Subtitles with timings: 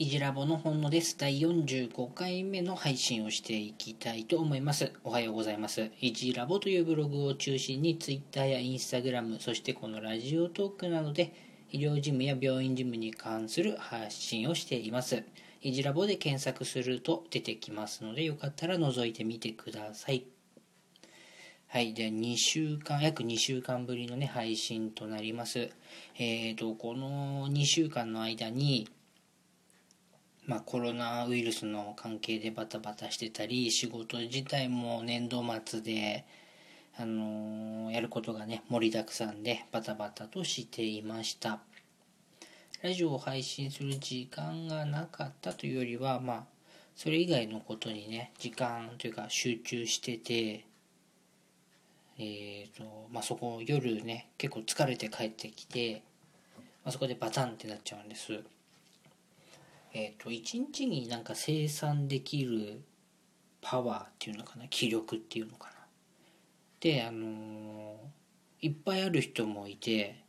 [0.00, 1.18] いじラボの本のです。
[1.18, 4.92] 第45回目の配信をしていきたいと思います。
[5.02, 5.90] おはようございます。
[6.00, 11.34] いじラボというブログを中心に Twitter や Instagram、そしてこのラジオトークなどで
[11.72, 15.24] 医療事務や病院事務に関する発信をしています。
[15.62, 20.26] いじラボで検索すると出てきますので、よかったら覗いてみてください。
[21.66, 21.92] はい。
[21.92, 25.70] では、2週間、約2週間ぶりのね、配信となります。
[26.20, 28.88] えっ、ー、と、この2週間の間に、
[30.48, 36.24] まあ、コロナウイルスの関係でバタバタしてたり仕事自体も年度末で、
[36.98, 41.60] あのー、やることがね盛りだくさんでバタバタとしていました。
[42.80, 46.44] ラジオを配信する時間がなかったというよりはまあ
[46.96, 50.64] それ以外のことにね時間というか集中してて
[52.18, 56.02] えーとまあ、そこ夜ね結構疲れて帰ってきて、
[56.84, 58.40] まあ、そこでバタンってなっちゃうんです。
[59.92, 62.82] えっ、ー、と1日になんか生産できる
[63.60, 65.74] パワーっていうのかな気力っていうのかな。
[66.80, 70.22] であのー、いっぱいある人もいて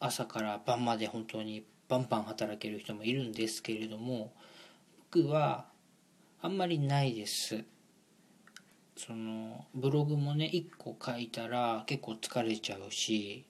[0.00, 4.32] 朝から晩まで本当にバンバン働ける人もいるんですけれども
[5.12, 5.66] 僕は
[6.40, 7.64] あんまりないです。
[8.96, 13.44] そのブログもね1個書いたら結構疲れちゃうし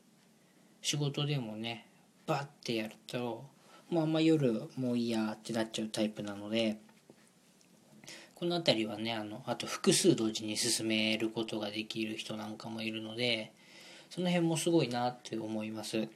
[0.80, 1.86] 仕事でもね
[2.26, 3.44] バッてやると
[3.92, 6.78] もうあんま夜もういいやってなっちゃうタイプなので
[8.34, 13.52] この辺りはねあのあと複数同時に進めることができる人なんかもいるので
[14.08, 16.08] その辺もすごいなって思います。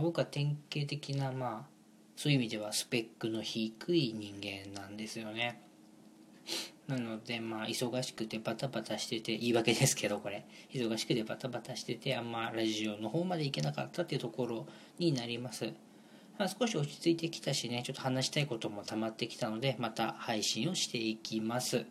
[0.00, 1.68] 僕は典型的なまあ
[2.14, 5.60] そういう意味ではスペックの低い人間なんですよね。
[6.86, 10.46] なのでまあ忙しくてバタバタしてて言い訳ですけどこれ。
[10.72, 14.66] 忙しくてバタバタしててあんまラジオの方まで行けなかったっていうところ
[15.00, 15.72] になります。
[16.40, 21.84] まあ、少し落ち着いてきたしねちょっと話したいことも溜まってきたのでまた配信をしていきます。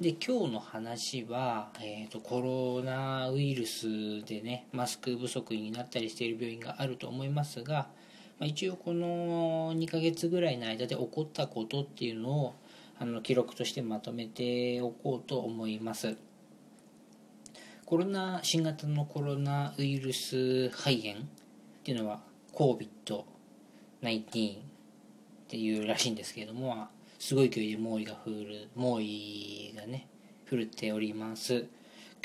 [0.00, 7.86] で今日の話は、えーと、コロナウイルスでねマスク不足になったりしている病院があると思いますが、
[8.40, 12.54] まあ、一応この2ヶ月ぐらいの間で起こったことっていうのを
[12.98, 16.16] あの記録としてまとめておこうと思います。
[17.86, 21.24] コロナ新型のコロナウイルス肺炎っ
[21.84, 22.22] ていうのは
[22.52, 22.88] COVID
[24.02, 24.60] 19っ
[25.48, 26.88] ていうらしいんですけれども
[27.18, 30.08] すごい勢いで猛威が降る猛威がね
[30.50, 31.66] 降っております。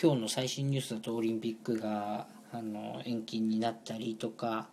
[0.01, 4.67] 今日の最新ニュースだとオリンピックがあの延期になったりとか、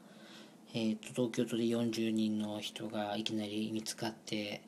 [0.74, 4.62] えーと、東京都で40人の人がいきなり見つかって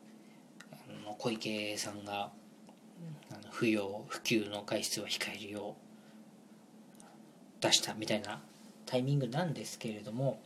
[0.73, 2.31] あの小池さんが
[3.31, 5.77] あの不要不急の外出は控えるよ
[7.01, 7.03] う
[7.61, 8.43] 出したみたいな
[8.87, 10.41] タイミングなんですけれども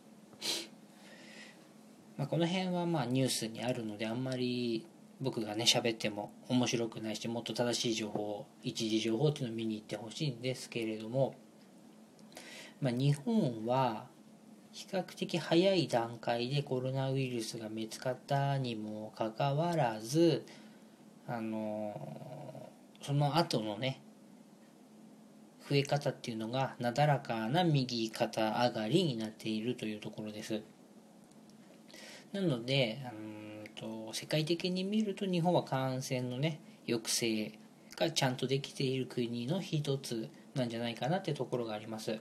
[2.16, 4.86] まあ、この辺はまあニュースにあるのであんまり
[5.20, 11.34] 僕がね喋っても面白くないしもっと正しい情報一時情報っていうのを見に行ってほしいんですけれども、
[12.80, 14.06] まあ、日本は
[14.72, 20.44] 比較的早い段階でコロナウイルスが見つかったにもかかわらず
[21.26, 22.70] あの
[23.02, 24.00] その後のね
[25.68, 30.62] 増え方っていうのがなだらかな右肩上がりになっているというところです。
[32.32, 37.52] なのでうんと世界的に見ると日本は感染のね抑制
[37.96, 42.18] がちゃんとできている国の一つなんじゃないかなってところがあります。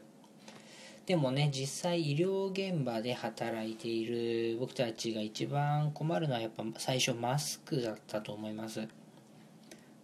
[1.05, 8.87] でもね実際医療現場で働いている僕たちが一番困るのはやっぱ最初マスクだったと思います。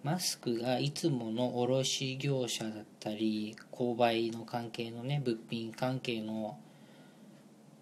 [0.03, 6.57] マスクがいつもの卸業者だったり購買の関係のね物品関係の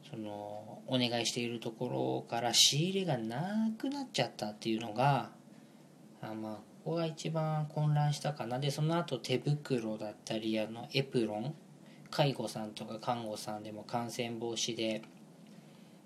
[0.10, 5.30] そのお願いしているところから仕入れがなくなっちゃったっていうのが
[6.22, 8.58] あまあここが一番混乱したかな。
[8.58, 11.54] でその後手袋だったりあのエプロン
[12.10, 15.04] 介護さんとか看護さんでも感染防止で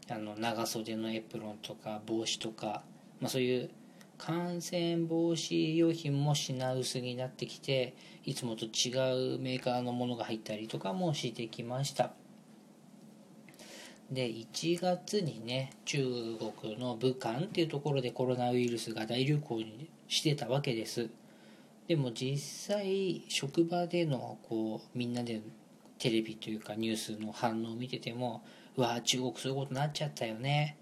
[0.10, 2.84] あの長袖のエプロンとか帽子とか、
[3.22, 3.70] まあ、そういう
[4.18, 7.96] 感染防止用品も品薄になってきて
[8.26, 12.12] いつもと違うメーカーのものが入ったりとかもしてきました。
[14.14, 16.06] で1月にね中
[16.62, 19.64] 国の武漢っていうところでコロナウイルスが大流行
[20.08, 21.10] してたわけです。
[21.88, 22.38] でも実
[22.76, 25.42] 際職場でのこうみんなで
[25.98, 28.44] テレビというかニュースの反応を見てても
[28.78, 30.78] うわ中国そういうことになっちゃったよね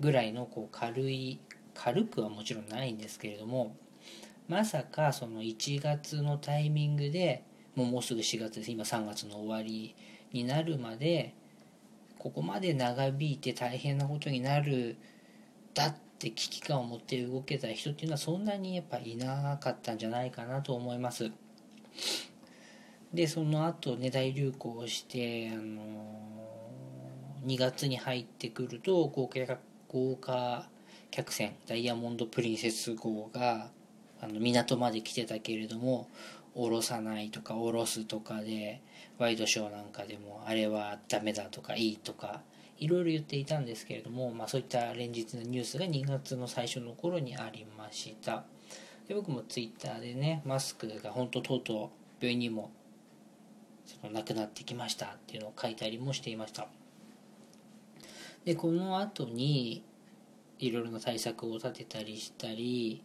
[0.00, 1.38] ぐらいのこう軽い
[1.74, 3.76] 軽くはもちろんないんですけれども
[4.48, 8.70] まさかその1月のタイミングでもうもうすぐ4月です。
[8.70, 9.94] 今3月の終わり
[10.32, 11.34] になるまで
[12.22, 14.96] ここまで長引いて大変なことになる
[15.74, 21.32] だって危機感を持って動けた人っていうのはそんなにやっぱいなかったんじゃないかなと思います。
[23.12, 25.80] でその後ね大流行してあの
[27.44, 29.58] 2月に入ってくると豪華
[29.88, 30.68] 豪華
[31.10, 33.68] 客船ダイヤモンド・プリンセス号が
[34.20, 36.08] あの港まで来てたけれども
[36.54, 38.80] 降ろさないとか降ろすとかで
[39.18, 42.42] ワイドショーなんかでもあれはダメだとかいいとか
[42.78, 48.44] いろいろ言っていたんですけれども、まあ、そういった連日のニュースが2月の最初の頃にありました。
[49.06, 52.70] で僕もツイッターでねマスクが本当とうとう病院にも
[53.86, 56.68] そのなくなってきましたっていうのを書いたりもしていました。
[58.44, 59.84] でこの後に
[60.58, 63.02] いろいろな対策を立てたりしたり、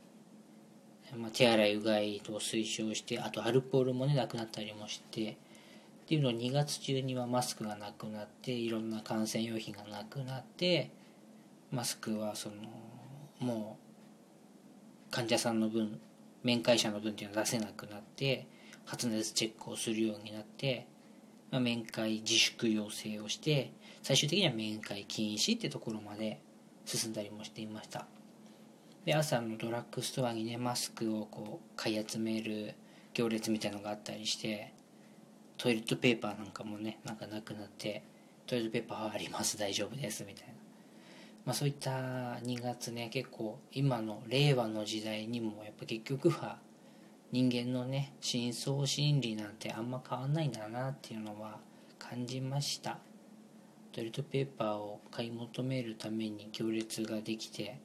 [1.15, 5.36] まあ、手洗いうがいと推奨してあとアルコールもねなくなったりもしてっ
[6.07, 10.92] ていうのを2月中にはマスクがなくなっていろんな感染用品がなくなって
[11.71, 12.56] マスクはその
[13.39, 13.77] も
[15.09, 16.00] う患者さんの分
[16.44, 18.48] 面会者の分っていうのは出せなくなって
[18.86, 20.88] 発熱チェックをするようになって、
[21.51, 26.42] まあ、面会自粛要請をして最終的には面会禁止ってところまで
[26.86, 28.07] 進んだりもしていました。
[29.07, 32.74] で朝のドラッグストアにねマスクをこう買い集める
[33.13, 34.74] 行列みたいのがあったりして
[35.57, 38.04] トイレットペーパーなんかもねなんかなくなって
[38.45, 40.54] トイレットペーパーはあります大丈夫ですみたいな、
[41.45, 41.89] まあ、そういった
[42.44, 46.57] 2月ね結構今の令和の時代にもやっぱ結局は
[47.31, 51.59] 人間のね深層心理なんてあんま変わんないんだなっていうのは
[51.98, 52.98] 感じました。
[53.94, 57.80] トイレットペーパーを買い求めるために行列ができて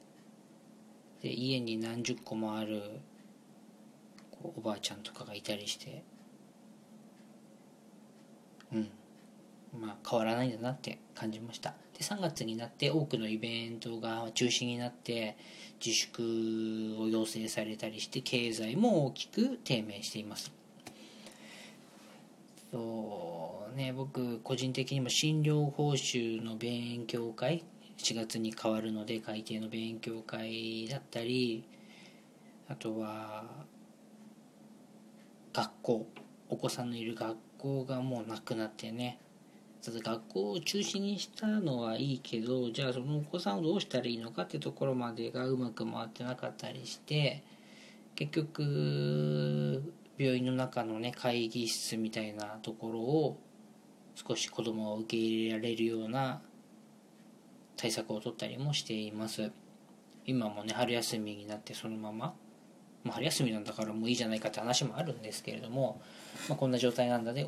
[1.23, 2.83] で家に何十個もある
[4.43, 6.03] おばあちゃんとかがいたりして。
[8.73, 8.89] うん。
[9.79, 11.73] まあ変わらないんだなって感じました。
[11.97, 15.37] で3月になって多くのイベントが中止になって
[15.83, 20.51] 自粛を要請されたりして経済も大きく低迷しています。
[22.71, 27.63] そうね僕個人的にも診療報酬の勉強会
[27.97, 31.63] 4月に変わるので改定の勉強会だったり
[32.67, 33.45] あとは
[35.53, 36.07] 学校
[36.49, 39.19] お子さんのいる学校がもうなくなってね。
[39.83, 47.43] ただ学校を中止にしたのはいいけどじゃあそのお子さんをどうしたらいいのかってところまでがうまく回ってなかったりして
[48.15, 49.83] 結局
[50.17, 53.39] 病院の中のね会議室みたいなところを
[54.15, 56.41] 少し子供を受け入れられるような
[57.77, 59.51] 対策を取ったりもしています。
[60.25, 62.33] 今もね春休みになってそのまま、
[63.03, 66.01] まあ、春休みなんだからもういいじゃないかって話もあるんですけれども、
[66.47, 67.47] まあ、こんな状態なんだで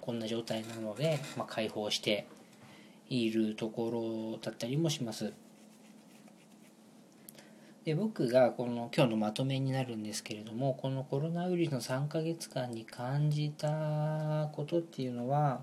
[0.00, 2.26] こんな状態なので、まあ、解放して
[3.08, 5.32] いるところだったりもします。
[7.84, 15.60] で僕がこの今日のまとめになるんですけれどもこのコロナウイルスの3ヶ月間に感じたことっていうのは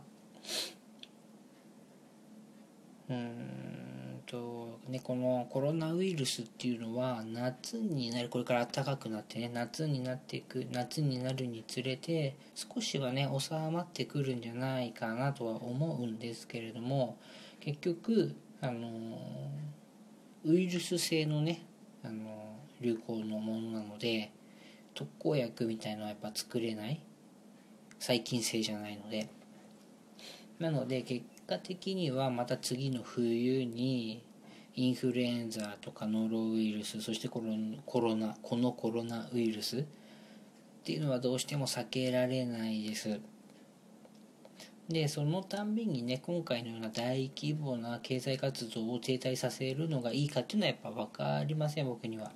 [3.09, 3.90] うん
[4.25, 17.17] とね、このコロナウイルスっていうのは夏になるこれから暖かくなってね夏になっていく夏になるにつれて少しはね収まってくるんじゃないかなとは思うんですけれども
[17.59, 19.17] 結局あの
[20.45, 21.63] ウイルス性のね
[22.03, 24.31] あの流行のものなので
[24.93, 27.01] 特効薬みたいのはやっぱ作れない。
[28.01, 29.29] 細菌性じゃないので。
[30.61, 34.23] なので結果的にはまた次の冬に
[34.75, 37.47] インフルエンザとかノロウイルスそしてコロ
[37.87, 39.83] コロナこのコロナウイルスっ
[40.83, 43.19] ていうのはどうしても避けられないです。
[44.87, 52.31] でそのたんびにね今回のような大規模な経済活動を停滞させるのがいいかっていうのはやっぱ分かりません僕には。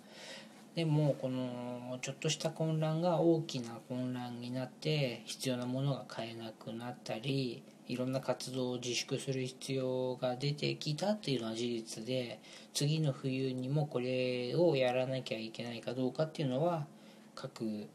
[0.73, 12.39] でもこのちょっとした混乱が大きな混乱になって必要なものが買えなくなったりいろんな活動を自粛する必要が出てきたっていうのは事実で
[12.73, 16.87] 次の冬にもこれをやらなきゃいけないかどうかっていうのは
[17.35, 17.87] 各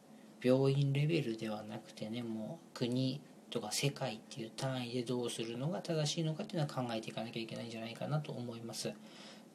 [0.42, 3.20] 病院レベルではなくてねもう国
[3.50, 8.92] とか世界っていう単位でどうするのが正しいのかっていうのは考えていかなきゃいけないんじゃないかなと思います。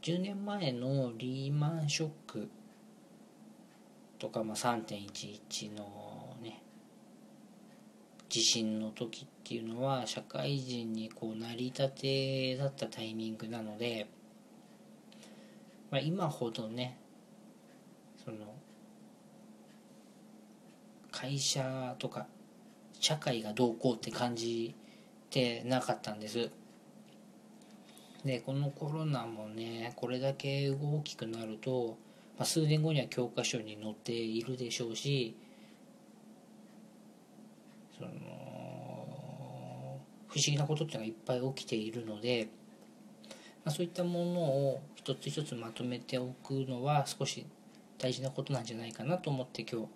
[0.02, 2.50] 10年前のリーマンショック
[4.20, 6.62] とか、まあ、3.11のね
[8.30, 14.08] 地震の時っていうのは社会人にこう成り立てだったタイミングなので、
[15.92, 16.98] まあ、今ほどね
[18.26, 18.38] その
[21.12, 22.26] 会社とか
[23.00, 24.74] 社会がどうこうって感じ
[25.30, 26.50] てなかったんです。
[28.26, 32.00] でこのコロナもねこれだけ大きくなると、
[32.40, 35.36] まあ、数年後には教科書に載っているでしょうし
[37.96, 38.10] その
[40.36, 42.50] 不思議なことっていうのがいっぱい起きているので、
[43.64, 47.46] まあ、そういったものを一つ一つまとめておくのは少し
[47.98, 49.88] 大事なことなんじゃないかなと思って今日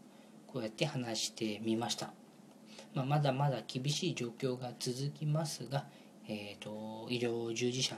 [0.47, 2.13] こうやって話してみました、
[2.93, 5.85] まあ、まだまだ厳しい状況が続きますが、
[6.29, 7.97] えーと、医療従事者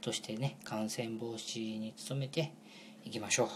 [0.00, 2.52] としてね感染防止に努めて
[3.04, 3.48] いきましょう。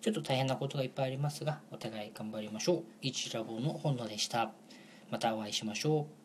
[0.00, 2.82] ちょっと大変なことがいっぱいありますがお互い頑張りましょう。
[3.00, 4.50] 一ラボの本野でした。
[5.08, 6.23] またお会いしましょう。